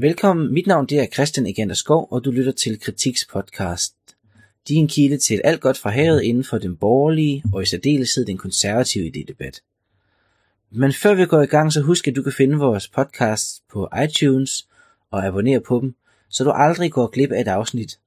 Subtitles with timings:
[0.00, 3.94] Velkommen, mit navn det er Christian Egander Skov, og du lytter til Kritiks podcast.
[4.68, 8.38] Din kilde til alt godt fra havet inden for den borgerlige og i særdeleshed den
[8.38, 9.60] konservative idédebat.
[10.70, 13.88] Men før vi går i gang, så husk at du kan finde vores podcast på
[14.04, 14.68] iTunes
[15.10, 15.94] og abonnere på dem,
[16.28, 17.98] så du aldrig går glip af et afsnit.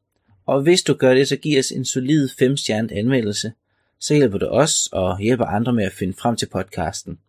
[0.45, 3.51] Og hvis du gør det, så giv os en solid 5 stjernet anmeldelse,
[3.99, 7.19] så hjælper du os og hjælper andre med at finde frem til podcasten.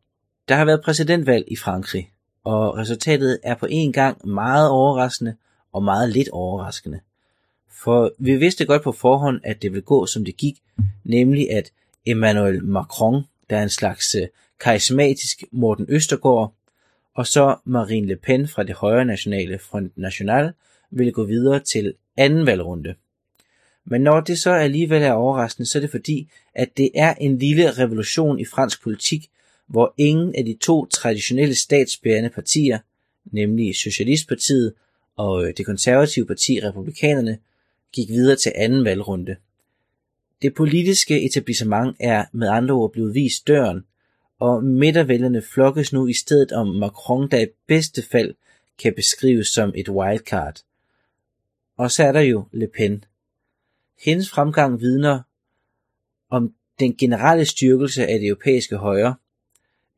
[0.48, 2.13] Der har været præsidentvalg i Frankrig,
[2.44, 5.34] og resultatet er på en gang meget overraskende
[5.72, 7.00] og meget lidt overraskende.
[7.70, 10.62] For vi vidste godt på forhånd, at det ville gå som det gik,
[11.04, 11.70] nemlig at
[12.06, 14.26] Emmanuel Macron, der er en slags øh,
[14.60, 16.52] karismatisk Morten Østergaard,
[17.14, 20.52] og så Marine Le Pen fra det højre nationale Front National
[20.90, 22.94] ville gå videre til anden valgrunde.
[23.84, 27.38] Men når det så alligevel er overraskende, så er det fordi, at det er en
[27.38, 29.30] lille revolution i fransk politik,
[29.66, 32.78] hvor ingen af de to traditionelle statsbærende partier,
[33.24, 34.74] nemlig Socialistpartiet
[35.16, 37.38] og øh, det konservative parti Republikanerne,
[37.92, 39.36] gik videre til anden valgrunde.
[40.42, 43.84] Det politiske etablissement er med andre ord blevet vist døren,
[44.38, 48.34] og midtervælgerne flokkes nu i stedet om Macron, der i bedste fald
[48.78, 50.56] kan beskrives som et wildcard.
[51.76, 53.04] Og så er der jo Le Pen.
[54.04, 55.20] Hendes fremgang vidner
[56.30, 59.14] om den generelle styrkelse af det europæiske højre,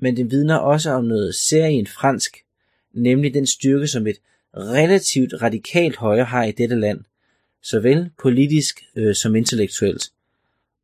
[0.01, 2.37] men den vidner også om noget serien fransk,
[2.95, 4.17] nemlig den styrke, som et
[4.57, 7.01] relativt radikalt højre har i dette land,
[7.63, 10.11] såvel politisk øh, som intellektuelt.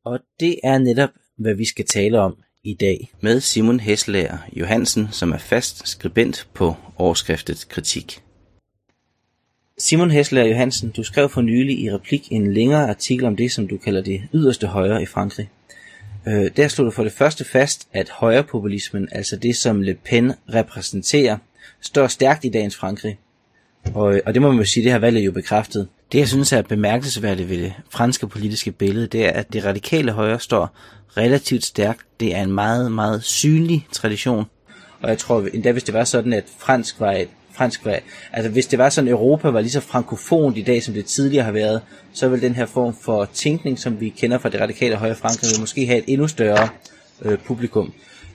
[0.05, 3.13] Og det er netop, hvad vi skal tale om i dag.
[3.21, 8.23] Med Simon Hesslager Johansen, som er fast skribent på overskriftet Kritik.
[9.79, 13.69] Simon Hesslager Johansen, du skrev for nylig i replik en længere artikel om det, som
[13.69, 15.51] du kalder det yderste højre i Frankrig.
[16.27, 20.33] Øh, der slog du for det første fast, at højrepopulismen, altså det som Le Pen
[20.55, 21.37] repræsenterer,
[21.81, 23.19] står stærkt i dagens Frankrig.
[23.95, 25.89] Og, øh, og det må man jo sige, det har valget jo bekræftet.
[26.13, 30.13] Det jeg synes er bemærkelsesværdigt ved det franske politiske billede, det er, at det radikale
[30.13, 30.77] højre står
[31.17, 32.01] relativt stærkt.
[32.21, 34.45] Det er en meget, meget synlig tradition.
[35.01, 37.99] Og jeg tror endda, hvis det var sådan, at fransk var et fransk var,
[38.33, 41.45] altså hvis det var sådan, Europa var lige så frankofont i dag, som det tidligere
[41.45, 41.81] har været,
[42.13, 45.61] så vil den her form for tænkning, som vi kender fra det radikale højre Frankrig,
[45.61, 46.69] måske have et endnu større
[47.23, 47.93] øh, publikum.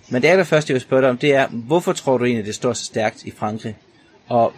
[0.09, 2.55] Men det allerførste, jeg vil spørge dig om, det er, hvorfor tror du egentlig, det
[2.55, 3.75] står så stærkt i Frankrig?
[4.27, 4.53] Og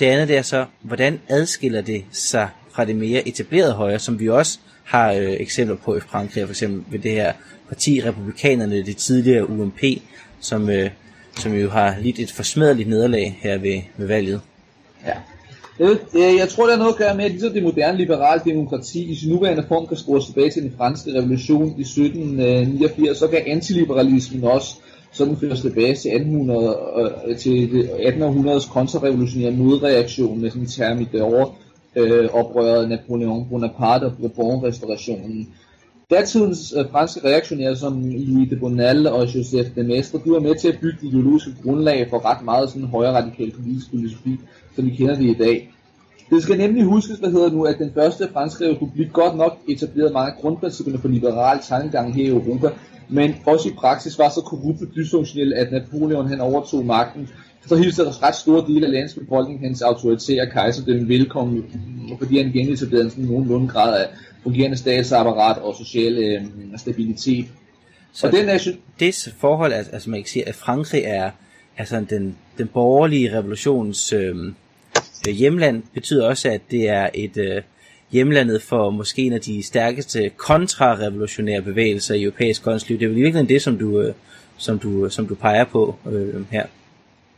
[0.00, 4.20] det andet det er så, hvordan adskiller det sig fra det mere etablerede højre, som
[4.20, 7.32] vi også har øh, eksempler på i Frankrig, for eksempel ved det her
[7.68, 9.80] parti, republikanerne, det tidligere UMP,
[10.40, 10.90] som, øh,
[11.38, 14.40] som jo har lidt et forsmædeligt nederlag her ved, ved valget.
[15.06, 15.12] Ja.
[15.78, 15.98] Jeg,
[16.38, 19.14] jeg tror, det har noget at gøre med, at ligesom det moderne liberale demokrati i
[19.14, 24.44] sin nuværende form kan spores tilbage til den franske revolution i 1789, så kan antiliberalismen
[24.44, 24.74] også
[25.12, 26.76] sådan føres tilbage til 1800,
[27.26, 31.22] øh, til 1800's kontrarevolutionære modreaktion med sådan en term i det
[31.96, 35.48] øh, oprøret Napoleon Bonaparte og Bourbon-restaurationen.
[36.10, 40.54] Datidens øh, franske reaktionære som Louis de Bonal og Joseph de Maistre, de var med
[40.54, 44.40] til at bygge det ideologiske grundlag for ret meget sådan højere radikal politisk filosofi,
[44.76, 45.72] som vi kender det i dag.
[46.30, 50.12] Det skal nemlig huskes, hvad hedder nu, at den første franske republik godt nok etablerede
[50.12, 52.68] mange af grundprincipperne for liberal tankegang her i Europa,
[53.08, 57.28] men også i praksis var så korrupt og dysfunktionel, at Napoleon han overtog magten,
[57.66, 61.64] så hilste der ret store dele af landets befolkning hans autoritære kejserdømme velkommen,
[62.18, 64.06] fordi han genetablerede en sådan nogenlunde grad af
[64.42, 66.42] fungerende statsapparat og social øh,
[66.78, 67.46] stabilitet.
[68.12, 68.58] Så og den er,
[69.00, 71.30] det forhold, altså, altså man kan sige, at Frankrig er
[71.78, 74.34] altså den, den borgerlige revolutions øh,
[75.26, 77.62] hjemland, betyder også, at det er et øh,
[78.10, 82.98] hjemlandet for måske en af de stærkeste kontrarevolutionære bevægelser i europæisk kunstliv.
[82.98, 84.14] Det er vel virkelig det, som du, øh,
[84.56, 86.66] som du, som du peger på øh, her.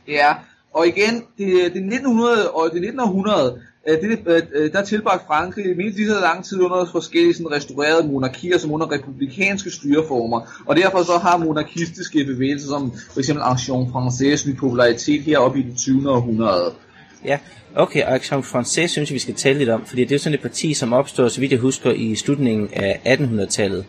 [0.08, 0.34] Ja,
[0.72, 5.26] og igen, det, det 1900 og det 1900 Øh, Øh, det, øh, øh, der tilbragte
[5.26, 10.62] Frankrig mindst lige så lang tid under forskellige sådan, restaurerede monarkier som under republikanske styreformer,
[10.66, 15.62] og derfor så har monarkistiske bevægelser som for eksempel Action Française ny popularitet heroppe i
[15.62, 16.10] det 20.
[16.10, 16.72] århundrede.
[17.24, 17.38] Ja,
[17.76, 20.42] okay, Action Française synes jeg, vi skal tale lidt om, fordi det er sådan et
[20.42, 23.84] parti, som opstår, så vidt jeg husker, i slutningen af 1800-tallet.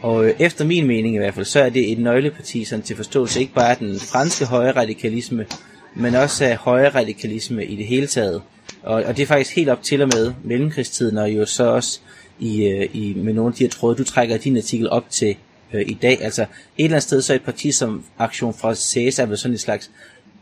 [0.00, 3.40] Og efter min mening i hvert fald, så er det et nøgleparti sådan til forståelse
[3.40, 5.46] ikke bare af den franske højre radikalisme,
[5.94, 8.42] men også af højre radikalisme i det hele taget.
[8.82, 12.00] Og, og det er faktisk helt op til og med mellemkrigstiden, og jo så også
[12.38, 15.36] i, øh, i, med nogle af de her tråde, du trækker din artikel op til
[15.72, 16.22] øh, i dag.
[16.22, 16.48] Altså et
[16.78, 19.90] eller andet sted, så er et parti som Aktion Française er vel sådan et slags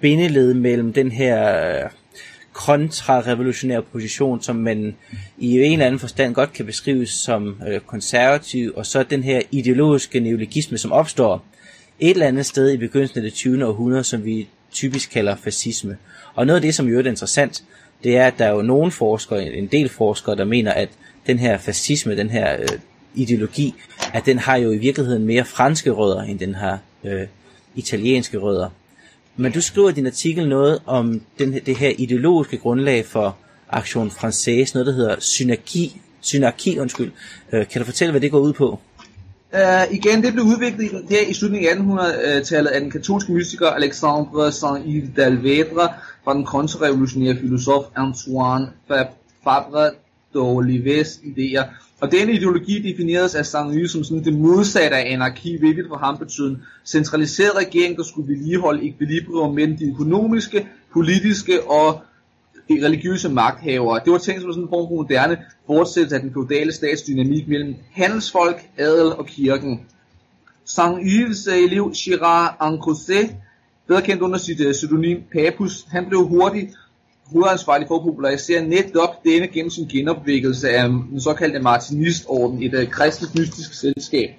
[0.01, 1.91] bindeled mellem den her øh,
[2.53, 4.97] kontrarevolutionære position, som man
[5.39, 9.41] i en eller anden forstand godt kan beskrives som øh, konservativ, og så den her
[9.51, 11.45] ideologiske neologisme, som opstår
[12.01, 13.67] et eller andet sted i begyndelsen af det 20.
[13.67, 15.97] århundrede, som vi typisk kalder fascisme.
[16.35, 17.63] Og noget af det, som jo er interessant,
[18.05, 20.89] det er, at der er jo nogle forskere, en del forskere, der mener, at
[21.27, 22.69] den her fascisme, den her øh,
[23.15, 23.75] ideologi,
[24.13, 27.27] at den har jo i virkeligheden mere franske rødder, end den har øh,
[27.75, 28.69] italienske rødder.
[29.37, 33.37] Men du skriver i din artikel noget om den, det her ideologiske grundlag for
[33.71, 37.13] Action Française, noget der hedder synergi, synergi undskyld.
[37.53, 38.79] Øh, kan du fortælle, hvad det går ud på?
[39.55, 44.49] Uh, igen, det blev udviklet der i slutningen af 1800-tallet af den katolske mystiker Alexandre
[44.49, 45.93] Saint-Yves d'Alvedre
[46.25, 48.69] fra den kontrarevolutionære filosof Antoine
[49.45, 49.91] Fabre
[50.35, 51.65] d'Olives idéer.
[52.01, 56.19] Og denne ideologi defineres af Saint-Yves som sådan det modsatte af anarki, hvilket for ham
[56.19, 62.01] betød en centraliseret regering, der skulle vedligeholde ekvilibrium mellem de økonomiske, politiske og
[62.75, 64.01] religiøse magthavere.
[64.05, 67.75] Det var tænkt som sådan en form for moderne fortsættelse af den feudale statsdynamik mellem
[67.93, 69.81] handelsfolk, adel og kirken.
[70.65, 73.37] Saint-Yves elev Girard Ancosset,
[73.89, 76.71] bedre kendt under sit uh, pseudonym Papus, han blev hurtigt
[77.25, 82.89] hovedansvarlig for at popularisere netop denne gennem sin genopvækkelse af den såkaldte Martinistorden, et uh,
[82.91, 84.31] kristent mystisk selskab,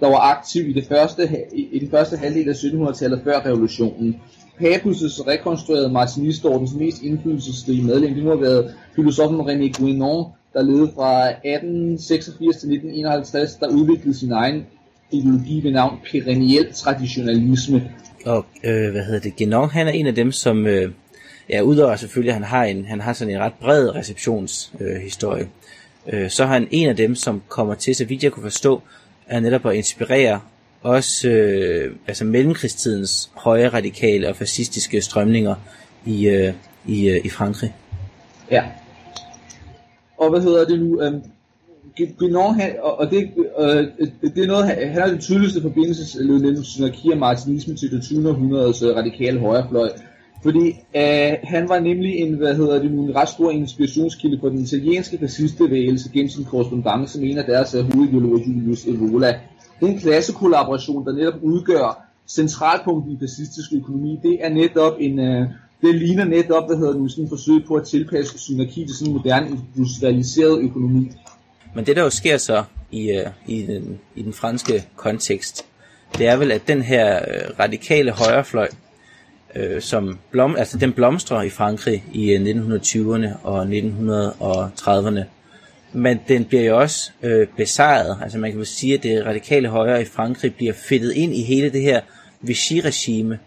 [0.00, 4.20] der var aktiv i, det første, i, i den første halvdel af 1700-tallet før revolutionen.
[4.60, 10.92] Papus' rekonstruerede Martinistordens mest indflydelsesrige medlem, det må have været filosofen René Guénon, der levede
[10.94, 14.66] fra 1886 til 1951, der udviklede sin egen
[15.10, 17.90] ideologi ved navn perenniel traditionalisme.
[18.26, 19.32] Og øh, hvad hedder det?
[19.40, 20.92] Guénon, han er en af dem, som, øh,
[21.48, 25.48] ja, udover selvfølgelig, at han har, en, han har sådan en ret bred receptionshistorie,
[26.06, 28.42] øh, øh, så har han en af dem, som kommer til, så vidt jeg kunne
[28.42, 28.82] forstå,
[29.26, 30.40] er netop at inspirere
[30.82, 35.54] også øh, altså mellemkrigstidens høje radikale og fascistiske strømninger
[36.06, 36.54] i, øh,
[36.86, 37.74] i, øh, i Frankrig.
[38.50, 38.64] Ja.
[40.18, 41.02] Og hvad hedder det nu?
[41.02, 41.22] Øhm, um,
[42.00, 43.86] Guénon, han, og, og det, øh,
[44.34, 48.28] det er noget, han har den tydeligste forbindelse mellem synarki og martinisme til det 20.
[48.28, 49.90] århundredes øh, radikale højrefløj.
[50.42, 54.48] Fordi øh, han var nemlig en, hvad hedder det nu, en ret stor inspirationskilde for
[54.48, 59.34] den italienske fascistbevægelse gennem sin korrespondence med en af deres øh, hovedideologer, Julius Evola.
[59.80, 64.18] Det er en klassekollaboration, der netop udgør centralpunktet i fascistisk økonomi.
[64.22, 65.48] Det er netop en, øh,
[65.82, 69.12] det ligner netop, hvad hedder nu, sådan en forsøg på at tilpasse synarki til sådan
[69.12, 71.10] en moderne industrialiseret økonomi.
[71.74, 75.64] Men det der jo sker så i, øh, i, den, i den franske kontekst,
[76.18, 78.68] det er vel, at den her øh, radikale højrefløj,
[79.56, 85.22] øh, som blom, altså den blomstrer i Frankrig i øh, 1920'erne og 1930'erne,
[85.92, 88.18] men den bliver jo også øh, besejret.
[88.22, 91.42] Altså man kan jo sige, at det radikale højre i Frankrig bliver fedtet ind i
[91.42, 92.00] hele det her
[92.40, 93.38] Vichy-regime.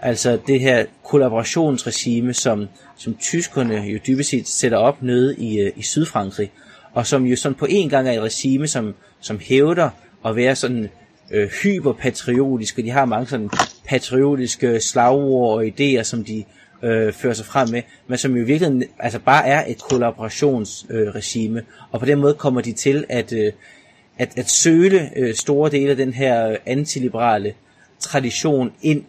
[0.00, 5.72] Altså det her kollaborationsregime, som, som tyskerne jo dybest set sætter op nede i, øh,
[5.76, 6.50] i Sydfrankrig.
[6.92, 9.90] Og som jo sådan på en gang er et regime, som, som hævder
[10.26, 10.88] at være sådan
[11.30, 13.50] øh, hyperpatriotisk, og de har mange sådan
[13.88, 16.44] patriotiske slagord og idéer, som de
[16.84, 21.58] øh, fører sig frem med, men som jo i virkeligheden altså bare er et kollaborationsregime,
[21.58, 23.52] øh, og på den måde kommer de til at, øh,
[24.18, 27.54] at, at søle øh, store dele af den her antiliberale
[27.98, 29.04] tradition ind.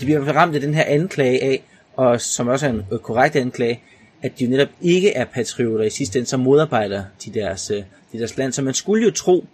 [0.00, 1.62] De bliver ramt af den her anklage af,
[1.96, 3.80] og som også er en øh, korrekt anklage,
[4.22, 7.82] at de jo netop ikke er patrioter i sidste ende, som modarbejder de deres, øh,
[8.12, 8.52] de deres land.
[8.52, 9.46] Så man skulle jo tro,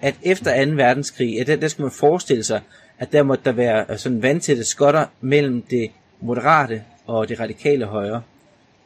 [0.00, 0.70] at efter 2.
[0.70, 2.60] verdenskrig, at der, der skulle man forestille sig,
[2.98, 5.90] at der måtte der være øh, sådan vandtætte skotter mellem det
[6.24, 8.22] moderate og det radikale højre.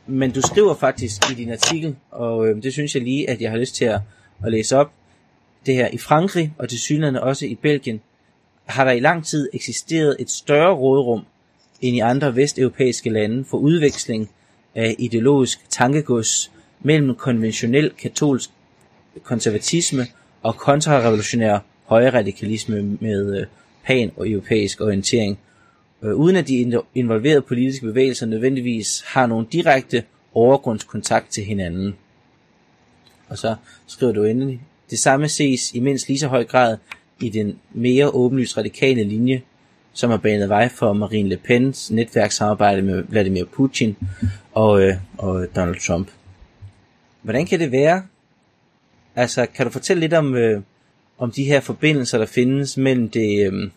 [0.06, 3.50] Men du skriver faktisk i din artikel, og øh, det synes jeg lige, at jeg
[3.50, 4.00] har lyst til at,
[4.44, 4.92] at læse op,
[5.66, 8.00] det her i Frankrig og til synligheden også i Belgien,
[8.64, 11.24] har der i lang tid eksisteret et større rådrum
[11.80, 14.30] end i andre vesteuropæiske lande for udveksling
[14.74, 18.50] af ideologisk tankegods mellem konventionel katolsk
[19.22, 20.06] konservatisme
[20.42, 23.46] og kontrarevolutionær højre radikalisme med øh,
[23.84, 25.38] pan- og europæisk orientering,
[26.02, 31.96] øh, uden at de involverede politiske bevægelser nødvendigvis har nogen direkte overgrundskontakt til hinanden.
[33.28, 33.54] Og så
[33.86, 36.76] skriver du endelig, det samme ses i mindst lige så høj grad
[37.20, 39.42] i den mere åbenlyst radikale linje,
[39.92, 43.96] som har banet vej for Marine Le Pens netværkssamarbejde med Vladimir Putin
[44.52, 46.10] og, øh, og Donald Trump.
[47.22, 48.02] Hvordan kan det være?
[49.16, 50.62] Altså, kan du fortælle lidt om, øh,
[51.18, 53.70] om de her forbindelser, der findes mellem det, øh,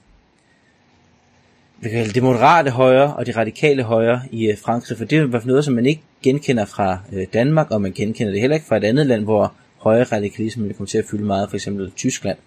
[1.83, 5.65] det moderate højre og det radikale højre i øh, Frankrig, for det er jo noget,
[5.65, 8.83] som man ikke genkender fra øh, Danmark, og man genkender det heller ikke fra et
[8.83, 12.37] andet land, hvor højre radikalisme vil komme til at fylde meget, for eksempel Tyskland.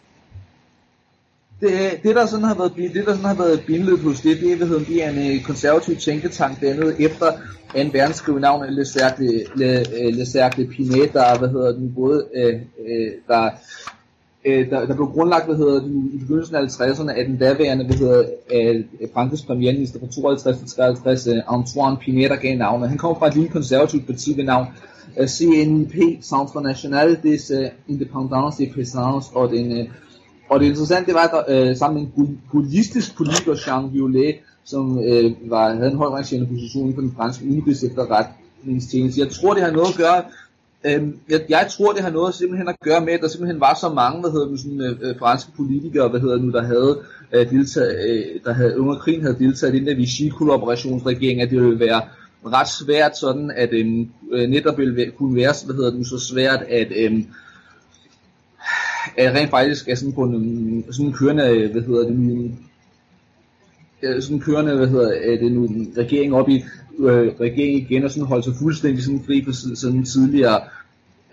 [1.61, 1.71] Det,
[2.03, 4.67] det, der sådan har været, det, der sådan har været billedet hos det, det, hvad
[4.67, 7.33] hedder, det er en øh, konservativ tænketank dannet efter
[7.73, 7.79] 2.
[7.93, 12.61] verdenskrig navn Le Cercle, Le, Le Cercle Pinet, der, hvad hedder den, både, øh,
[13.29, 13.50] der
[14.45, 17.85] øh, der, der blev grundlagt, hvad hedder det, i begyndelsen af 50'erne af den daværende,
[17.85, 18.25] hvad hedder
[18.55, 18.85] øh,
[19.15, 22.89] Frankrigs premierminister fra 52 til 53, øh, Antoine Pineda gav navnet.
[22.89, 24.67] Han kom fra et lille konservativt parti ved navn
[25.21, 29.89] øh, CNP, Centre National des øh, Independence des Paysans, og den, øh,
[30.49, 34.35] og det interessante det var, at der, øh, sammen med en buddhistisk politiker, Jean Violet,
[34.65, 39.21] som øh, var, havde en højrangerende position for den franske udenrigs efterretningstjeneste.
[39.21, 40.23] Jeg tror, det har noget at gøre
[40.87, 43.79] Øhm, jeg, jeg tror, det har noget simpelthen at gøre med, at der simpelthen var
[43.81, 46.99] så mange, hvad hedder det, sådan, øh, øh franske politikere, hvad hedder nu, der havde
[47.33, 51.61] øh, deltaget, øh, der havde under krigen havde deltaget i den der Vichy-kollaborationsregering, at det
[51.61, 52.03] ville være
[52.47, 56.62] ret svært sådan, at øhm, øh, netop ville kunne være, hvad hedder det så svært,
[56.69, 57.25] at øh,
[59.17, 62.50] at rent faktisk er sådan på en sådan kørende, hvad hedder det nu,
[64.03, 66.64] øh, sådan kørende, hvad hedder øh, det nu, regering op i
[66.99, 70.61] øh, regeringen igen og sådan holdt sig fuldstændig sådan fri for sådan tidligere,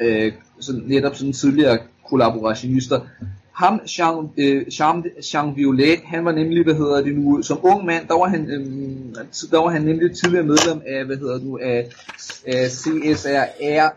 [0.02, 1.78] øh, sådan, netop sådan tidligere
[2.10, 3.00] kollaborationister.
[3.52, 7.86] Ham, Jean, øh, Jean, Jean Violet, han var nemlig, hvad hedder det nu, som ung
[7.86, 8.66] mand, der var han, øh,
[9.52, 11.88] der var han nemlig tidligere medlem af, hvad hedder det nu, af,
[12.48, 13.94] af CSRR,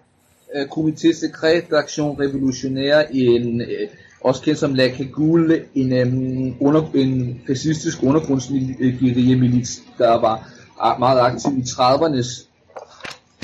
[0.56, 3.88] øh, Comité Secret d'Action Revolutionnaire en, øh,
[4.20, 10.50] også kendt som La Cagoule, en, øh, under, en fascistisk undergrundsguerillamelits, der var
[10.98, 12.46] meget aktiv i 30'ernes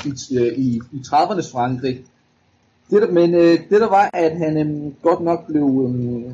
[0.04, 2.00] i, øh, i, i 30'ernes Frankrig.
[2.90, 6.32] Det, men øh, det der var, at han øh, godt nok blev, øh,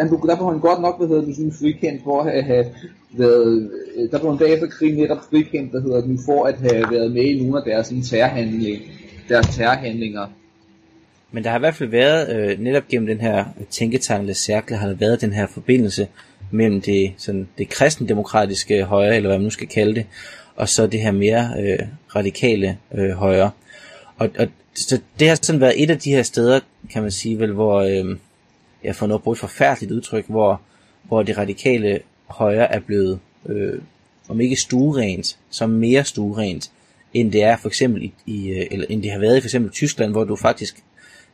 [0.00, 2.66] han der blev han godt nok, hvad hedder det, sådan frikendt for at have
[3.12, 6.54] været, øh, der blev en dag efter krigen netop frikendt, der hedder den, for at
[6.54, 8.78] have været med i nogle af deres terrorhandlinger,
[9.28, 10.26] deres terrorhandlinger.
[11.32, 14.88] Men der har i hvert fald været, øh, netop gennem den her tænketanke cirkel, har
[14.88, 16.08] der været den her forbindelse
[16.50, 20.06] mellem det, sådan, det kristendemokratiske højre, eller hvad man nu skal kalde det,
[20.56, 21.78] og så det her mere øh,
[22.16, 23.50] radikale øh, højre.
[24.18, 26.60] Og, og så det har sådan været et af de her steder,
[26.92, 28.16] kan man sige vel, hvor, øh,
[28.84, 30.60] jeg får noget brugt et forfærdeligt udtryk, hvor,
[31.02, 33.80] hvor det radikale højre er blevet, øh,
[34.28, 36.70] om ikke stuerent, så mere stuerent,
[37.14, 39.46] end det er for eksempel i, i øh, eller end det har været i for
[39.46, 40.84] eksempel Tyskland, hvor du faktisk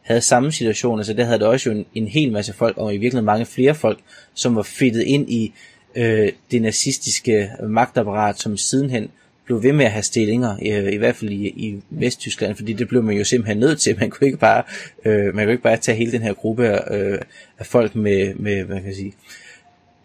[0.02, 2.94] havde samme situation, altså der havde det også jo en, en hel masse folk, og
[2.94, 3.98] i virkeligheden mange flere folk,
[4.34, 5.52] som var fedtet ind i
[5.94, 9.10] øh, det nazistiske magtapparat, som sidenhen
[9.44, 12.88] blev ved med at have stillinger, øh, i hvert fald i, i Vesttyskland, fordi det
[12.88, 13.96] blev man jo simpelthen nødt til.
[14.00, 14.62] Man kunne ikke bare,
[15.04, 17.18] øh, man kunne ikke bare tage hele den her gruppe øh,
[17.58, 19.14] af folk med, med hvad kan jeg sige,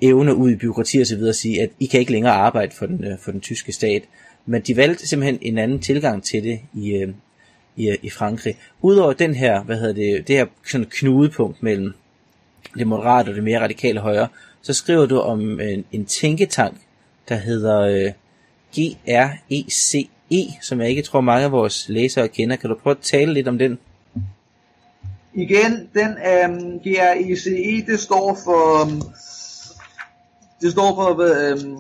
[0.01, 2.75] evne ud i byråkrati og så videre og sige, at I kan ikke længere arbejde
[2.75, 4.03] for den, øh, for den tyske stat.
[4.45, 7.09] Men de valgte simpelthen en anden tilgang til det i, øh,
[7.75, 8.57] i, i Frankrig.
[8.81, 11.93] Udover den her, hvad hedder det, det her sådan knudepunkt mellem
[12.77, 14.27] det moderate og det mere radikale højre,
[14.61, 16.77] så skriver du om en, en tænketank,
[17.29, 18.11] der hedder øh,
[18.75, 22.55] GRECE, e, som jeg ikke tror mange af vores læsere kender.
[22.55, 23.79] Kan du prøve at tale lidt om den?
[25.33, 29.01] Igen, den øhm, um, GRECE, det står for, um,
[30.61, 31.09] det står for
[31.53, 31.77] um,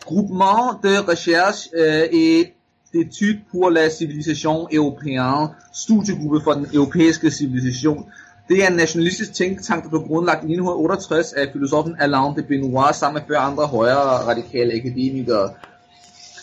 [0.00, 2.52] Groupement de Recherche uh, et
[2.94, 8.06] d'études pour la civilisation européenne, studiegruppe for den europæiske civilisation.
[8.48, 12.94] Det er en nationalistisk tænketank, der blev grundlagt i 1968 af filosofen Alain de Benoit
[12.94, 15.50] sammen med fire andre højere radikale akademikere.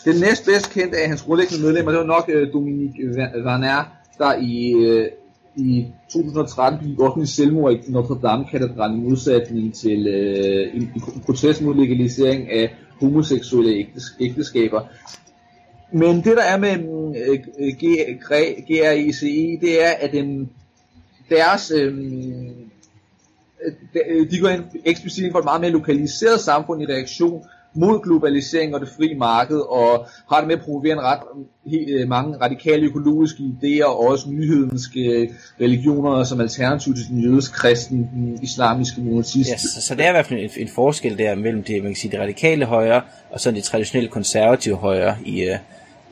[0.04, 3.84] Den næst bedst kendte af hans grundlæggende medlemmer, det var nok øh, Dominique Vaner,
[4.18, 5.08] der i, øh,
[5.56, 11.62] i 2013 begik offentlig selvmord i Notre Dame-katedralen i modsætning til øh, en, en protest
[11.62, 13.86] mod legalisering af homoseksuelle
[14.20, 14.80] ægteskaber.
[15.92, 16.70] Men det der er med
[17.16, 17.38] øh,
[18.20, 20.46] GRICE, det er, at øh,
[21.30, 21.94] deres, øh,
[24.30, 27.44] de går ind eksplicit ind for et meget mere lokaliseret samfund i reaktion
[27.74, 31.20] mod globalisering og det frie marked, og har det med at promovere en ret
[31.66, 37.52] helt, øh, mange radikale økologiske idéer, og også nyhedenske religioner som alternativ til den jødisk
[37.52, 39.50] kristen, den islamiske monotist.
[39.50, 41.92] Ja, så, så det er i hvert fald en, en forskel der mellem det, man
[41.92, 45.58] kan sige, det radikale højre, og så det traditionelle konservative højre i, øh,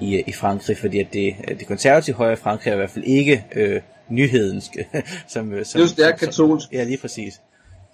[0.01, 2.91] i, øh, i Frankrig, fordi at det, det konservative højre i Frankrig er i hvert
[2.91, 3.81] fald ikke øh,
[4.11, 4.77] nyhedensk.
[5.29, 6.73] som, øh, som, det er katolsk.
[6.73, 7.41] Ja, lige præcis.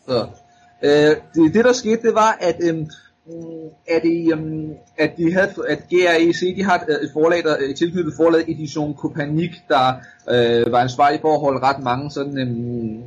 [0.09, 0.27] Så.
[0.83, 2.87] Øh, det, det der skete, det var, at øh,
[3.89, 7.77] at, de, um, at de havde, at GREC, de har et, et forlag, der et
[7.77, 9.93] tilknyttet forlag Edition Copernic, der
[10.31, 13.03] øh, var ansvarlig for at holde ret mange sådan um,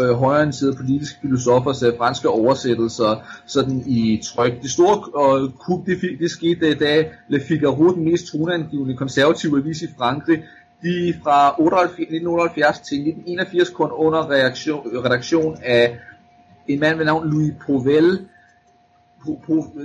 [0.00, 4.62] øh, højreorienterede politiske filosofers øh, franske oversættelser sådan i tryk.
[4.62, 9.82] Det store øh, kup, det, det skete da Le Figaro, den mest toneangivende konservative avis
[9.82, 10.42] i Frankrig,
[10.86, 15.98] de fra 1978 til 1981 kun under reaktion, redaktion af
[16.68, 18.26] en mand ved navn Louis Provel,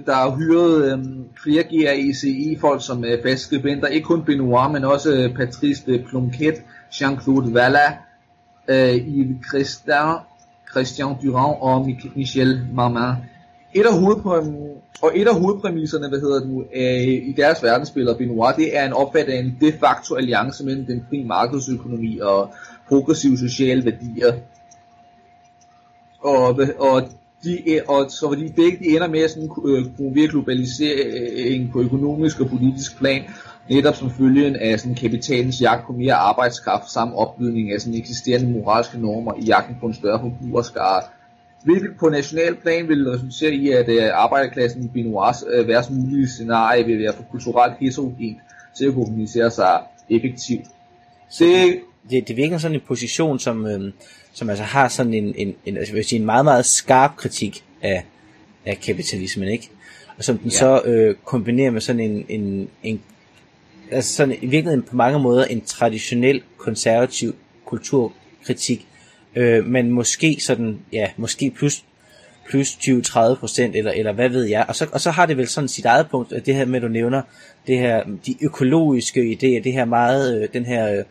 [0.05, 5.13] der har hyret øhm, flere GRECI-folk som øh, faste skribenter, ikke kun Benoit, men også
[5.13, 6.55] øh, Patrice de Plonquet,
[6.91, 7.98] Jean-Claude Valla,
[8.67, 9.93] øh, Yves Christin,
[10.72, 13.30] Christian Durand og Michel Marmin.
[13.74, 18.18] Et af, hovedpræm- og et af hovedpræmisserne, hvad hedder det nu, øh, i deres verdensbillede
[18.18, 22.50] Benoit, det er en opfattelse af en de facto alliance mellem den frie markedsøkonomi og
[22.88, 24.34] progressive sociale værdier.
[26.20, 27.04] Og, og
[27.44, 32.40] de, og så fordi begge de ender med at sådan, øh, promovere globalisering på økonomisk
[32.40, 33.24] og politisk plan,
[33.70, 38.51] netop som følgen af sådan, kapitalens jagt på mere arbejdskraft samt opbydning af sådan, eksisterende
[38.51, 41.01] moralske normer i jagten på en større forbrugerskare.
[41.63, 46.27] Hvilket på national plan vil resultere i, at uh, arbejderklassen i Benoits uh, værst mulige
[46.27, 48.38] scenarie vil være for kulturelt heterogent
[48.77, 50.65] til at kommunisere sig effektivt.
[51.39, 53.94] Det, det, det virker sådan en position, som, øh,
[54.34, 57.63] som altså har sådan en, en, en, altså, vil sige, en meget, meget skarp kritik
[57.82, 58.06] af,
[58.65, 59.70] af kapitalismen, ikke?
[60.18, 60.58] Og som den ja.
[60.58, 63.01] så øh, kombinerer med sådan en, en, en
[63.91, 68.88] altså sådan i virkeligheden på mange måder en traditionel konservativ kulturkritik,
[69.35, 71.83] øh, men måske sådan, ja, måske plus
[72.50, 74.65] plus 20-30 procent, eller, eller hvad ved jeg.
[74.67, 76.83] Og så, og så har det vel sådan sit eget punkt, det her med, at
[76.83, 77.21] du nævner,
[77.67, 81.03] det her, de økologiske idéer, det her meget, øh, den her øh,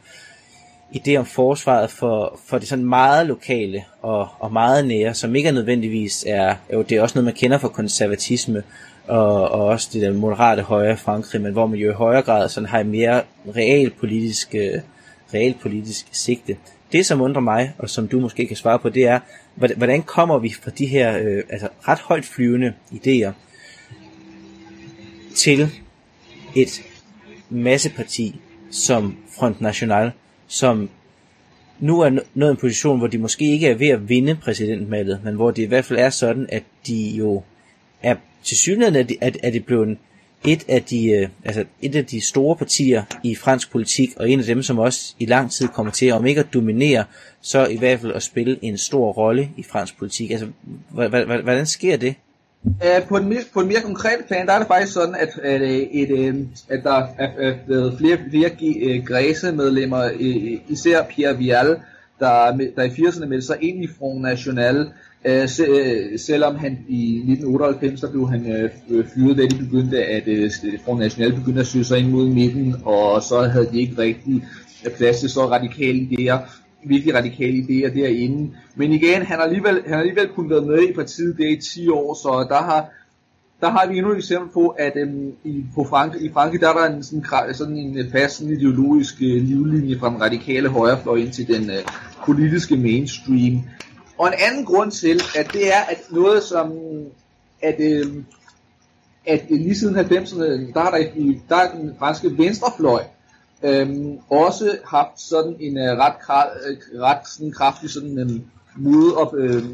[0.94, 5.48] idé om forsvaret for, for det sådan meget lokale og, og meget nære, som ikke
[5.48, 8.62] er nødvendigvis er, jo det er også noget, man kender fra konservatisme,
[9.08, 12.48] og, og også det der moderate højre Frankrig, men hvor man jo i højere grad
[12.48, 13.22] sådan har en mere
[13.56, 14.80] realpolitisk, øh,
[15.34, 16.56] realpolitisk sigte.
[16.92, 19.20] Det, som undrer mig, og som du måske kan svare på, det er,
[19.54, 23.32] hvordan kommer vi fra de her øh, altså ret højt flyvende idéer
[25.35, 25.68] til
[26.54, 26.82] et
[27.50, 30.12] masseparti som Front National,
[30.47, 30.90] som
[31.80, 35.35] nu er nået en position, hvor de måske ikke er ved at vinde præsidentvalget, men
[35.35, 37.42] hvor det i hvert fald er sådan, at de jo
[38.02, 39.99] er til synligheden er det, er, er det blevet
[40.44, 44.38] et af, de, øh, altså et af de store partier i fransk politik, og en
[44.38, 47.04] af dem, som også i lang tid kommer til, om ikke at dominere,
[47.40, 50.31] så i hvert fald at spille en stor rolle i fransk politik.
[50.31, 50.46] Altså,
[50.90, 52.14] hvordan sker det?
[52.64, 55.29] Uh, på, en mere, på en mere konkret plan, der er det faktisk sådan, at,
[55.42, 58.50] at, øh, et, et, at der er blevet flere, flere
[58.83, 60.11] øh, græsemedlemmer,
[60.68, 61.76] især Pierre Vial,
[62.18, 64.90] der, der i 80'erne meldte sig ind i Front National,
[65.24, 70.04] Øh, se, uh, selvom han i 1998 der blev han øh, fyret, da de begyndte
[70.04, 73.68] at øh, uh, Front National begyndte at søge sig ind mod midten, og så havde
[73.72, 74.44] de ikke rigtig
[74.96, 76.38] plads til så radikale idéer,
[76.85, 78.50] virkelig radikale idéer derinde.
[78.74, 81.56] Men igen, han har alligevel, han har alligevel kun været med i partiet der i
[81.56, 82.90] 10 år, så der har,
[83.61, 86.68] der har vi endnu et eksempel på, at øhm, i, på Frank, i Frankrig, der
[86.68, 91.33] er der en, sådan, sådan en fast ideologisk øh, livlinje fra den radikale højrefløj ind
[91.33, 91.85] til den øh,
[92.26, 93.62] politiske mainstream.
[94.20, 96.72] Og en anden grund til, at det er, at noget som,
[97.62, 98.06] at, øh,
[99.26, 101.04] at lige siden 90'erne, der har der,
[101.48, 103.02] der er den franske venstrefløj
[103.62, 103.88] øh,
[104.30, 106.14] også haft sådan en øh, ret,
[106.68, 108.30] øh, ret sådan kraftig sådan en øh,
[108.76, 109.64] modop, øh,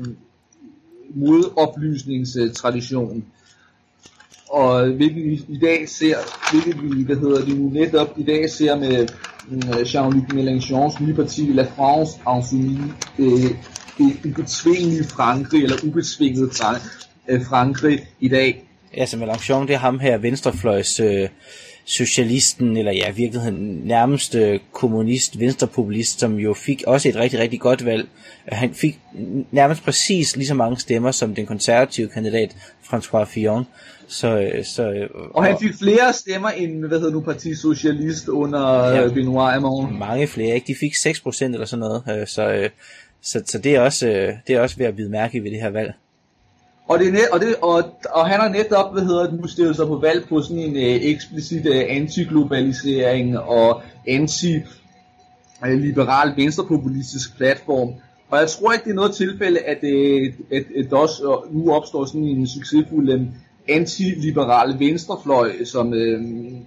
[1.14, 3.24] modoplysningstradition.
[4.50, 6.16] Og hvilket vi i dag ser,
[6.50, 9.08] hvilket vi, hvad hedder det nu, netop i dag ser med
[9.48, 12.82] mm, Jean-Luc Mélenchons nye parti, La France Insoumise,
[13.18, 13.50] øh,
[13.98, 16.50] det ubetvingelige Frankrig, eller ubetvinget
[17.28, 18.62] øh, Frankrig i dag.
[18.96, 21.28] Ja, så Mélenchon, det er ham her, venstrefløjs øh,
[21.84, 27.40] socialisten, eller ja, i virkeligheden nærmest øh, kommunist, venstrepopulist, som jo fik også et rigtig,
[27.40, 28.08] rigtig godt valg.
[28.48, 28.98] Han fik
[29.50, 33.66] nærmest præcis lige så mange stemmer som den konservative kandidat, François Fillon.
[34.08, 38.88] Så, øh, så, og han fik flere stemmer end, hvad hedder nu, Parti Socialist under
[38.88, 39.98] ja, Benoit Hamon.
[39.98, 40.66] Mange flere, ikke?
[40.66, 42.28] De fik 6% eller sådan noget.
[42.28, 42.68] Så,
[43.26, 45.60] så, så det, er også, øh, det er også ved at bide mærke ved det
[45.60, 45.92] her valg.
[46.88, 49.46] Og, det er net, og, det, og, og han har netop, hvad hedder det, nu
[49.46, 57.94] stillet sig på valg på sådan en øh, eksplicit øh, antiglobalisering og anti-liberal venstrepopulistisk platform.
[58.30, 61.72] Og jeg tror ikke, det er noget tilfælde, at, øh, at, at DOS øh, nu
[61.72, 63.22] opstår sådan en succesfuld øh,
[63.68, 66.20] antiliberal venstrefløj, som øh,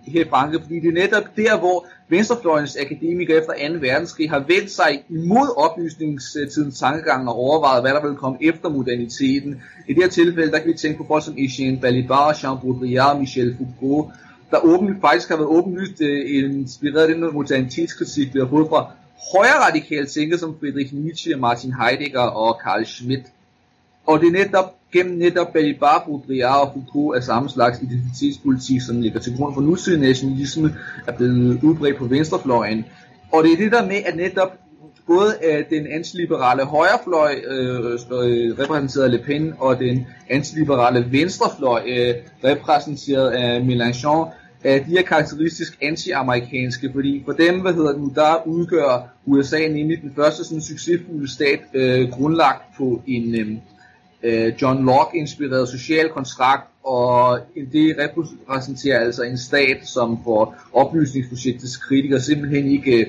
[0.07, 3.73] her i Frankrig, fordi det er netop der, hvor venstrefløjens akademikere efter 2.
[3.81, 9.61] verdenskrig har vendt sig imod oplysningstidens tankegang og overvejet, hvad der vil komme efter moderniteten.
[9.87, 13.19] I det her tilfælde, der kan vi tænke på folk som Etienne Balibar, Jean Baudrillard,
[13.19, 14.13] Michel Foucault,
[14.51, 18.91] der åben, faktisk har været åbenlyst øh, inspireret af den modernitetskritik, vi har fået fra
[19.33, 23.25] højre radikale tænker som Friedrich Nietzsche, Martin Heidegger og Karl Schmidt.
[24.09, 29.01] Og det er netop gennem netop Balibar, Baudrillard og Foucault af samme slags identitetspolitik, som
[29.01, 30.75] ligger til grund for nutidens nationalisme,
[31.07, 32.85] er blevet udbredt på venstrefløjen.
[33.31, 34.51] Og det er det der med, at netop
[35.07, 41.81] både øh, den antiliberale højrefløj, øh, øh, repræsenteret af Le Pen, og den antiliberale venstrefløj,
[41.87, 44.29] øh, repræsenteret af Mélenchon,
[44.63, 50.01] at de er karakteristisk anti-amerikanske, fordi for dem, hvad hedder det der udgør USA nemlig
[50.01, 53.57] den første sådan succesfulde stat, øh, grundlagt på en øh,
[54.23, 57.39] Øh, John Locke-inspireret social kontrakt, og
[57.71, 63.07] det repræsenterer altså en stat, som for oplysningsprojektets kritikere simpelthen ikke øh,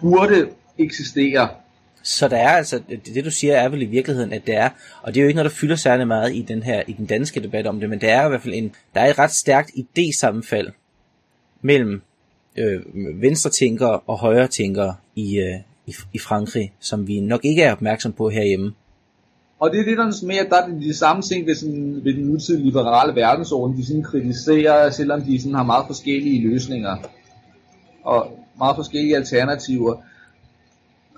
[0.00, 1.48] burde eksistere.
[2.02, 4.68] Så der er altså, det, det du siger er vel i virkeligheden, at det er,
[5.02, 7.06] og det er jo ikke noget, der fylder særlig meget i den her, i den
[7.06, 9.30] danske debat om det, men det er i hvert fald en, der er et ret
[9.30, 10.70] stærkt idésammenfald
[11.62, 12.02] mellem
[12.56, 12.80] øh,
[13.22, 15.54] venstre tænkere og højre tænkere i, øh,
[15.86, 18.74] i, i Frankrig, som vi nok ikke er opmærksom på herhjemme.
[19.60, 22.24] Og det er lidt med, mere, der er de samme ting ved, sådan, ved den
[22.24, 26.96] nutidige liberale verdensorden, de sådan kritiserer, selvom de sådan har meget forskellige løsninger
[28.04, 29.96] og meget forskellige alternativer.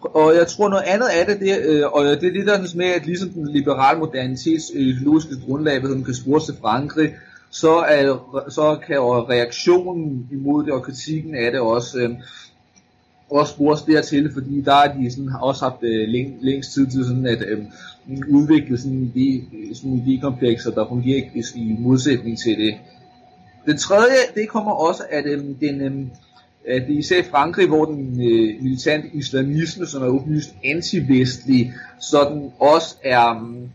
[0.00, 2.86] Og jeg tror noget andet af det, det øh, og det er det der med,
[2.86, 7.14] at ligesom den liberale modernitets øh, ideologiske grundlag, hvad den kan spores til Frankrig,
[7.50, 8.04] så, er,
[8.48, 12.10] så kan reaktionen imod det og kritikken af det også, øh,
[13.30, 17.04] også spores dertil, fordi der er de sådan, også haft øh, læng, længst tid til
[17.04, 17.58] sådan at øh,
[18.28, 21.22] udvikle sådan de, øh, sådan idékomplekser, der fungerer
[21.54, 22.74] i modsætning til det.
[23.66, 26.12] Det tredje, det kommer også at, øhm, den, den
[26.66, 31.72] øh, det er især i Frankrig, hvor den øh, militante islamisme, som er åbenlyst anti-vestlig,
[32.00, 33.68] sådan også er, øh,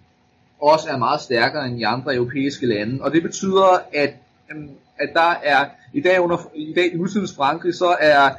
[0.62, 3.02] også er meget stærkere end i andre europæiske lande.
[3.02, 4.14] Og det betyder, at,
[4.52, 4.64] øh,
[5.00, 8.30] at der er i dag under i dag i nutidens Frankrig, så er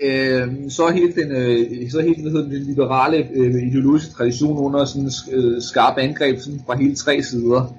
[0.00, 5.10] øh, så hele den, øh, så hele den, den liberale øh, ideologiske tradition under sådan
[5.32, 7.74] øh, skarp angreb sådan fra hele tre sider.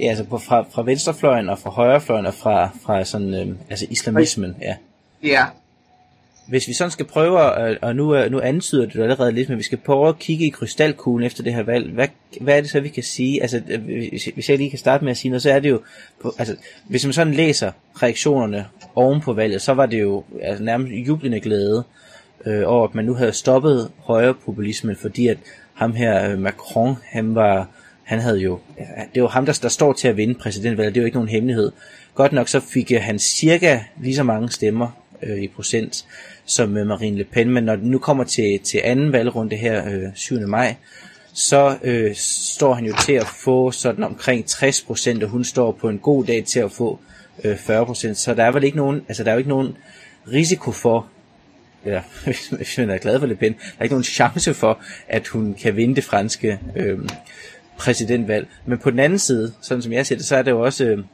[0.00, 3.86] Ja, altså på, fra, fra venstrefløjen og fra højrefløjen og fra, fra sådan, øh, altså
[3.90, 4.76] islamismen, ja.
[5.22, 5.44] Ja.
[6.48, 9.62] Hvis vi sådan skal prøve, at, og nu, nu antyder det allerede lidt, men vi
[9.62, 12.08] skal prøve at kigge i krystalkuglen efter det her valg, hvad,
[12.40, 13.42] hvad er det så, vi kan sige?
[13.42, 13.60] Altså,
[14.34, 15.80] hvis jeg lige kan starte med at sige noget, så er det jo,
[16.38, 20.92] altså, hvis man sådan læser reaktionerne oven på valget, så var det jo altså, nærmest
[20.92, 21.84] jublende glæde
[22.46, 25.38] øh, over, at man nu havde stoppet højrepopulismen, fordi at
[25.74, 27.68] ham her, øh, Macron, han var
[28.04, 31.00] han havde jo, øh, det var ham, der, der står til at vinde præsidentvalget, det
[31.00, 31.72] er jo ikke nogen hemmelighed.
[32.14, 34.88] Godt nok så fik øh, han cirka lige så mange stemmer
[35.22, 36.06] øh, i procent
[36.44, 39.88] som øh, Marine Le Pen, men når det nu kommer til, til anden valgrunde her
[39.88, 40.48] øh, 7.
[40.48, 40.74] maj,
[41.34, 45.72] så øh, står han jo til at få sådan omkring 60 procent, og hun står
[45.72, 47.00] på en god dag til at få
[47.44, 49.76] øh, 40%, så der er vel ikke nogen, altså der er jo ikke nogen
[50.32, 51.06] risiko for,
[51.84, 52.02] eller
[52.56, 55.54] hvis man er glad for Le Pen, der er ikke nogen chance for, at hun
[55.54, 56.98] kan vinde det franske øh,
[57.76, 58.48] præsidentvalg.
[58.66, 60.84] Men på den anden side, sådan som jeg ser det, så er det jo også,
[60.84, 61.04] øh,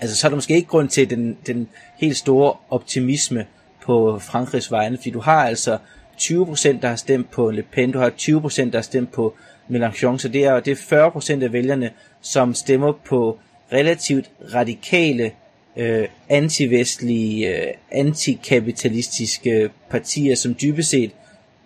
[0.00, 3.46] altså så er der måske ikke grund til den, den helt store optimisme
[3.82, 5.78] på Frankrigs vegne, fordi du har altså
[6.20, 9.34] 20%, der har stemt på Le Pen, du har 20%, der har stemt på
[9.70, 13.38] Mélenchon, så det er, det er 40% af vælgerne, som stemmer på
[13.72, 15.32] relativt radikale,
[15.76, 21.10] øh, antivestlige, øh, antikapitalistiske partier, som dybest set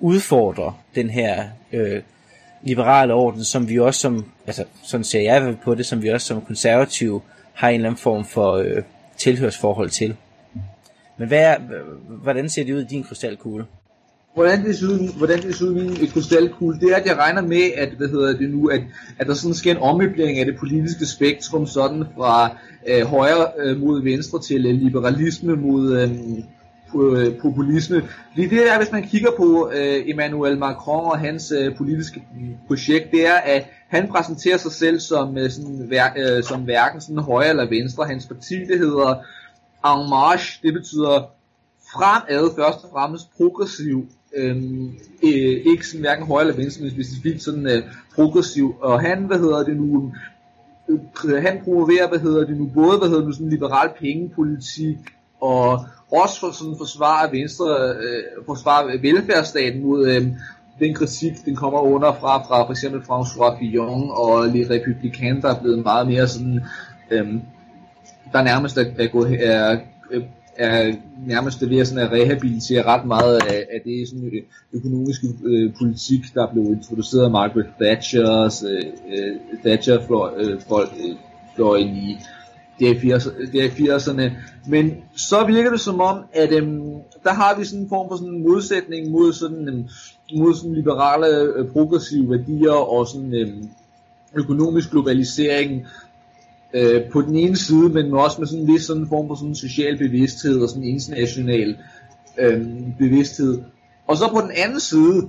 [0.01, 2.03] udfordrer den her øh,
[2.63, 6.27] liberale orden, som vi også som, altså sådan ser jeg på det, som vi også
[6.27, 7.21] som konservative
[7.53, 8.83] har en eller anden form for øh,
[9.17, 10.17] tilhørsforhold til.
[11.19, 11.59] Men hvad er,
[12.23, 13.65] hvordan ser det ud i din krystalkugle?
[14.35, 17.16] Hvordan det ser ud, hvordan det ser ud i min krystalkugle, det er, at jeg
[17.16, 18.81] regner med, at, hvad hedder det nu, at,
[19.19, 22.57] at der sådan sker en ommøblering af det politiske spektrum, sådan fra
[22.88, 26.11] øh, højre øh, mod venstre til øh, liberalisme mod, øh,
[26.95, 28.03] øh populisme.
[28.33, 32.23] Fordi det er, hvis man kigger på øh, Emmanuel Macron og hans øh, politiske
[32.66, 37.01] projekt, det er, at han præsenterer sig selv som, øh, sådan, hver, øh, som hverken
[37.01, 38.05] sådan højre eller venstre.
[38.05, 39.14] Hans parti, det hedder
[39.87, 41.31] En Marche, det betyder
[41.93, 44.09] fremad, først og fremmest progressiv.
[44.37, 44.87] Øhm,
[45.23, 47.83] øh, ikke sådan hverken højre eller venstre, men specifikt sådan øh,
[48.14, 48.75] progressiv.
[48.81, 50.12] Og han, hvad hedder det nu,
[50.88, 54.99] øh, han promoverer, hvad hedder det nu, både, hvad hedder det nu, sådan liberal pengepolitik,
[55.40, 60.27] og også for sådan forsvare Venstre, øh, forsvare velfærdsstaten mod øh,
[60.79, 65.55] den kritik, den kommer under fra, fra for eksempel François Fillon og Les Républicains, der
[65.55, 66.61] er blevet meget mere sådan,
[67.11, 67.35] øh,
[68.33, 69.79] der nærmest er, er, gået, er,
[70.11, 70.23] øh,
[70.61, 70.94] er
[71.27, 74.42] nærmest ved at, sådan at rehabilitere ret meget af, af det sådan øh,
[74.73, 78.85] økonomiske øh, politik, der blev introduceret af Margaret Thatchers, øh,
[79.18, 81.16] øh Thatcher for, øh, for, øh,
[81.57, 82.18] fløjen i
[82.81, 84.33] det er i 80'erne.
[84.68, 86.92] Men så virker det som om, at øhm,
[87.25, 89.85] der har vi sådan en form for sådan en modsætning mod sådan, øhm,
[90.37, 93.68] mod sådan liberale øh, progressive værdier og sådan øhm,
[94.35, 95.87] økonomisk globalisering
[96.75, 99.55] øh, på den ene side, men også med sådan en vis sådan form for sådan
[99.55, 101.77] social bevidsthed og sådan international
[102.39, 102.67] øh,
[102.99, 103.59] bevidsthed.
[104.09, 105.29] Og så på den anden side,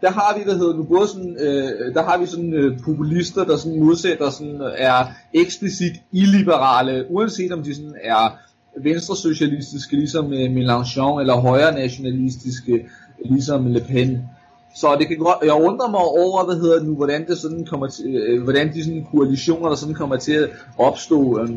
[0.00, 3.44] der har vi, hvad hedder nu, både sådan, øh, der har vi sådan øh, populister,
[3.44, 8.38] der sådan modsætter, sådan er eksplicit illiberale, uanset om de sådan er
[8.82, 12.86] venstresocialistiske, ligesom øh, Mélenchon, eller højre nationalistiske,
[13.24, 14.18] ligesom Le Pen.
[14.74, 17.86] Så det kan godt, jeg undrer mig over, hvad hedder nu, hvordan det sådan kommer
[17.86, 21.48] til, øh, hvordan de sådan koalitioner, der sådan kommer til at opstå øh,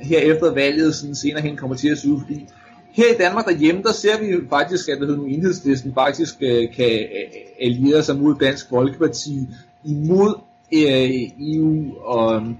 [0.00, 2.48] her efter valget, sådan senere hen kommer til at se ud, fordi
[2.92, 7.40] her i Danmark derhjemme, der ser vi faktisk, at nu enhedslisten faktisk øh, kan øh,
[7.60, 9.48] alliere sig mod Dansk Folkeparti
[9.84, 10.34] imod
[10.72, 12.56] øh, EU og øhm,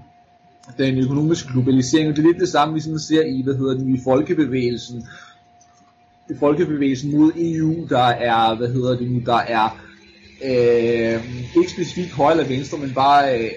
[0.77, 2.09] den økonomiske globalisering.
[2.09, 5.07] Og det er lidt det samme, vi sådan ser i, hvad hedder det, i folkebevægelsen.
[6.29, 9.84] I folkebevægelsen mod EU, der er, hvad hedder det nu, der er
[10.43, 11.23] øh,
[11.57, 13.51] ikke specifikt højre eller venstre, men bare øh,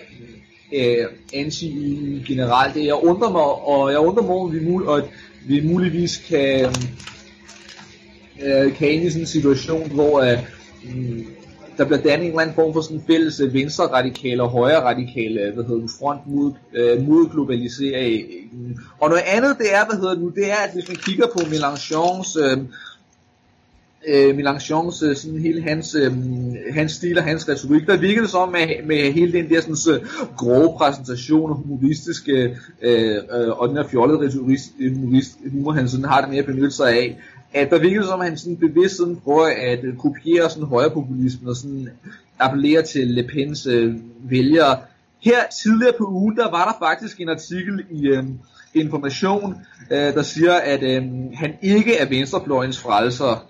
[0.73, 2.75] øh, anti generelt.
[2.75, 5.03] Det, jeg undrer mig, og jeg undrer mig, om vi, mul- og
[5.47, 6.75] vi muligvis kan,
[8.43, 10.39] øh, kan ind i sådan en situation, hvor øh,
[10.85, 11.27] mm,
[11.79, 14.83] der bliver dannet en eller anden form for sådan en fælles venstre radikale og højre
[14.83, 18.25] radikale hvad hedder det, front mod, øh, mod globalisering.
[19.01, 21.27] Og noget andet det er, hvad hedder det nu, det er, at hvis man kigger
[21.27, 22.59] på Mélenchons øh,
[24.07, 26.13] øh, Melanchons, øh, sådan hele hans, øh,
[26.73, 29.77] hans stil og hans retorik, der virker det som med, med hele den der sådan,
[29.77, 30.01] så
[30.37, 35.89] grove præsentation og humoristiske øh, øh, og den her fjollede retorik, øh, humorist, humor, han
[35.89, 37.19] sådan har det med at benytte sig af,
[37.55, 40.69] at der virker det som, at han sådan bevidst sådan prøver at øh, kopiere sådan
[40.69, 41.89] højrepopulismen og sådan
[42.39, 43.95] appellere til Le Pens øh,
[44.31, 44.79] vælgere.
[45.21, 48.25] Her tidligere på ugen, der var der faktisk en artikel i øh,
[48.75, 49.55] Information,
[49.91, 51.03] øh, der siger, at øh,
[51.35, 53.49] han ikke er venstrefløjens frelser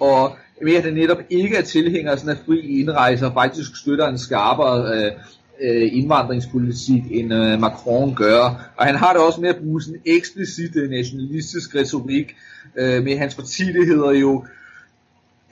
[0.00, 3.76] og ved at det netop ikke er tilhænger af sådan en fri indrejse og faktisk
[3.76, 5.12] støtter en skarpere øh,
[5.60, 8.72] øh, indvandringspolitik end øh, Macron gør.
[8.76, 12.36] Og han har det også med at bruge sådan en eksplicit øh, nationalistisk retorik
[12.78, 14.44] øh, med hans parti, det hedder jo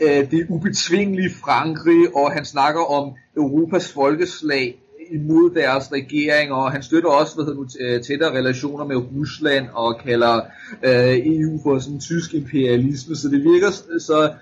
[0.01, 4.79] øh, det ubetvingelige Frankrig, og han snakker om Europas folkeslag
[5.11, 7.59] imod deres regering, og han støtter også hvad hedder
[7.97, 10.41] nu, tættere relationer med Rusland, og kalder
[10.83, 14.33] øh, EU for sådan tysk imperialisme, så det virker, så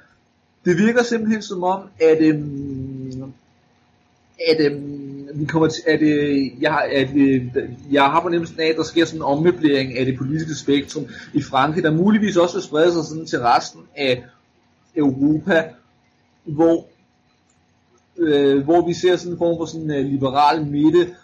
[0.64, 3.32] det virker simpelthen som om, at, øhm,
[4.48, 7.42] at øhm, vi kommer til, at, øh, jeg, at øh,
[7.90, 11.06] jeg har på nemmelsen af, at der sker sådan en ommøblering af det politiske spektrum
[11.34, 14.24] i Frankrig, der muligvis også vil sprede sig sådan til resten af
[14.96, 15.64] Europa,
[16.44, 16.86] hvor
[18.18, 21.14] øh, hvor vi ser sådan en form for sådan en liberal midte,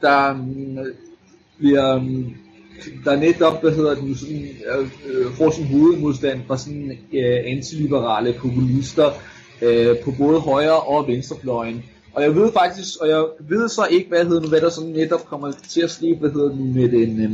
[0.00, 0.86] der øh,
[1.58, 2.34] bliver, mm,
[3.04, 4.48] der netop, hvad hedder den, sådan,
[5.04, 9.10] øh, får sin hovedmodstand fra sådan øh, antiliberale populister
[9.62, 11.82] øh, på både højre og venstrefløjen.
[12.14, 14.90] Og jeg ved faktisk, og jeg ved så ikke, hvad, hedder nu, hvad der sådan
[14.90, 17.30] netop kommer til at ske, hvad hedder den, med den, øh,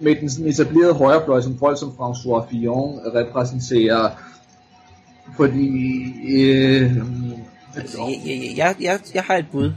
[0.00, 4.10] med den sådan etablerede højrefløj, som folk som François Fillon repræsenterer,
[5.36, 6.12] fordi...
[6.28, 6.96] Øh,
[7.76, 9.72] altså, jeg, jeg, jeg, jeg har et bud.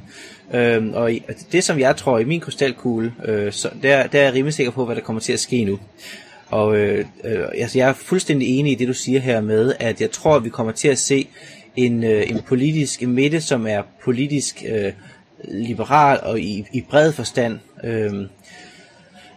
[0.54, 4.24] Øhm, og altså, det som jeg tror i min krystalkugle, øh, så der, der er
[4.24, 5.80] jeg rimelig sikker på, hvad der kommer til at ske nu.
[6.50, 10.02] Og øh, øh, altså, jeg er fuldstændig enig i det, du siger her med, at
[10.02, 11.28] jeg tror, at vi kommer til at se
[11.76, 14.92] en, øh, en politisk en midte, som er politisk øh,
[15.44, 18.14] liberal og i, i bred forstand, øh,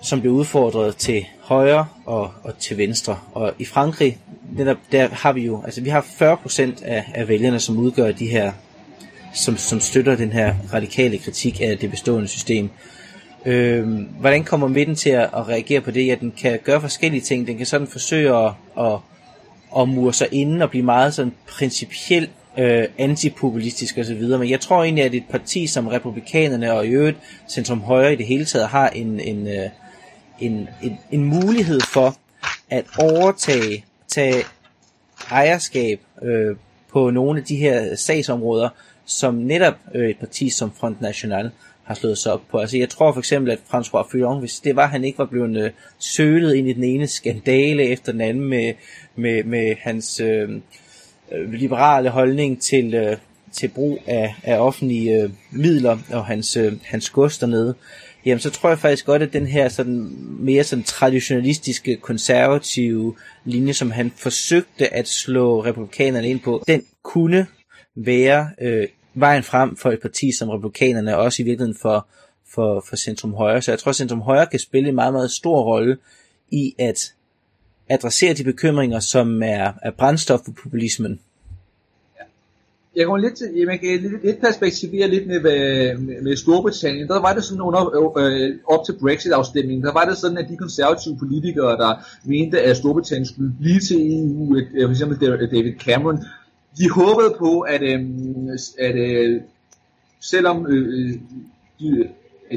[0.02, 3.18] som bliver udfordret til højre og, og til venstre.
[3.33, 4.18] Og i Frankrig,
[4.56, 8.26] netop der har vi jo, altså vi har 40% af, af vælgerne, som udgør de
[8.26, 8.52] her,
[9.34, 12.70] som, som støtter den her radikale kritik af det bestående system.
[13.46, 13.88] Øh,
[14.20, 16.06] hvordan kommer midten til at, at reagere på det?
[16.06, 17.46] Ja, den kan gøre forskellige ting.
[17.46, 18.98] Den kan sådan forsøge at, at,
[19.78, 24.22] at mure sig inden og blive meget sådan principiel øh, antipopulistisk osv.
[24.22, 28.16] Men jeg tror egentlig, at et parti som republikanerne og i øvrigt centrum højre i
[28.16, 29.68] det hele taget har en, en, øh,
[30.40, 32.16] en, en, en mulighed for
[32.70, 34.44] at overtage tage
[35.30, 36.56] ejerskab øh,
[36.92, 38.68] på nogle af de her sagsområder,
[39.04, 41.50] som netop øh, et parti som Front National
[41.88, 42.58] har slået sig op på.
[42.58, 45.26] Altså jeg tror for eksempel, at François Fillon, hvis det var, at han ikke var
[45.26, 48.74] blevet øh, sølet ind i den ene skandale efter den anden med,
[49.16, 50.50] med, med hans øh,
[51.32, 53.16] øh liberale holdning til, øh,
[53.52, 57.74] til brug af, af offentlige øh, midler og hans, øh, hans gods dernede,
[58.24, 63.72] jamen så tror jeg faktisk godt, at den her sådan mere sådan traditionalistiske, konservative linje,
[63.72, 67.46] som han forsøgte at slå republikanerne ind på, den kunne
[67.96, 72.09] være øh, vejen frem for et parti som republikanerne, og også i virkeligheden for,
[72.54, 73.62] for, for Centrum Højre.
[73.62, 75.96] Så jeg tror, at Centrum Højre kan spille en meget, meget stor rolle
[76.50, 77.14] i at
[77.88, 81.20] adressere de bekymringer, som er, er brændstof for populismen
[82.96, 87.09] jeg går lidt til, jeg kan lidt, lidt perspektivere lidt med, med, med Storbritannien.
[87.09, 90.48] Der var det sådan under, øh, øh, op til Brexit-afstemningen, der var det sådan, at
[90.48, 95.20] de konservative politikere, der mente, at Storbritannien skulle blive til EU, øh, for eksempel
[95.51, 96.18] David Cameron,
[96.79, 98.01] de håbede på, at, øh,
[98.79, 99.40] at øh,
[100.20, 101.14] selvom øh, øh
[101.81, 102.09] de,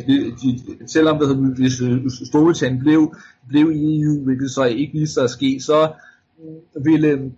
[0.07, 3.15] de, de, selvom der, hvis øh, Storbritannien blev,
[3.47, 5.91] blev i EU, hvilket så ikke viste sig at ske, så
[6.83, 7.31] ville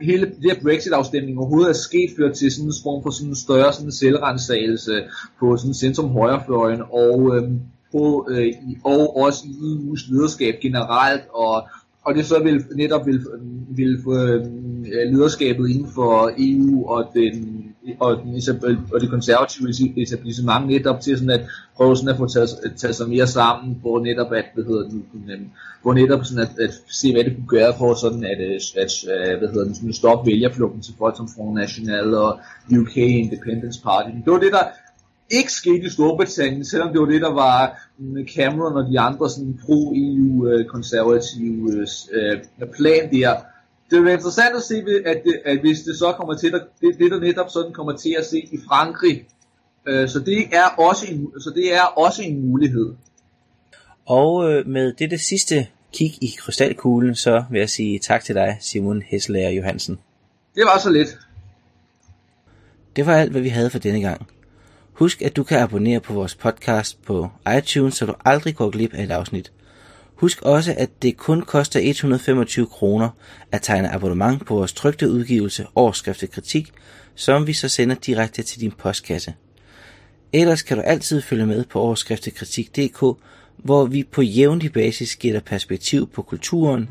[0.00, 3.36] hele det her Brexit-afstemning overhovedet er sket, ført til sådan en form for sådan en
[3.36, 5.02] større sådan selvrensagelse
[5.40, 7.50] på sådan centrum højrefløjen og, øh,
[7.92, 8.52] på, øh,
[8.84, 11.68] og også i EU's lederskab generelt, og,
[12.04, 13.26] og det så vil netop vil,
[13.68, 14.44] vil få øh,
[15.12, 17.64] lederskabet inden for EU og den
[18.00, 18.42] og, den,
[18.92, 21.40] og det konservative etablissement netop til sådan at
[21.76, 25.04] prøve sådan at få taget, taget sig mere sammen, hvor netop at, hvad hedder den,
[25.30, 25.50] øhm,
[25.82, 28.92] hvor netop sådan at, at se hvad det kunne gøre for sådan at, øh, at,
[29.12, 32.38] øh, hvad hedder det, sådan stoppe vælgerflugten til folk som Front National og
[32.80, 34.10] UK Independence Party.
[34.24, 34.64] Det var det der
[35.30, 39.30] ikke skete i Storbritannien, selvom det var det, der var mm, Cameron og de andre
[39.30, 42.40] sådan pro-EU-konservative øh,
[42.76, 43.34] plan der,
[43.90, 46.98] det vil interessant at se, at, det, at hvis det så kommer til, at det,
[46.98, 49.26] det der netop sådan kommer til at se i Frankrig,
[49.86, 52.94] øh, så, det er også en, så det er også en mulighed.
[54.06, 58.56] Og øh, med dette sidste kig i krystalkuglen, så vil jeg sige tak til dig,
[58.60, 59.98] Simon Hesselager Johansen.
[60.54, 61.18] Det var så lidt.
[62.96, 64.26] Det var alt, hvad vi havde for denne gang.
[64.92, 68.94] Husk, at du kan abonnere på vores podcast på iTunes, så du aldrig går glip
[68.94, 69.52] af et afsnit.
[70.18, 73.08] Husk også, at det kun koster 125 kroner
[73.52, 76.72] at tegne abonnement på vores trygte udgivelse Overskriftet Kritik,
[77.14, 79.34] som vi så sender direkte til din postkasse.
[80.32, 83.20] Ellers kan du altid følge med på overskriftekritik.dk,
[83.56, 86.88] hvor vi på jævnlig basis giver dig perspektiv på kulturen,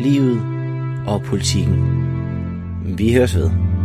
[0.00, 0.42] livet
[1.06, 1.84] og politikken.
[2.98, 3.75] Vi høres ved.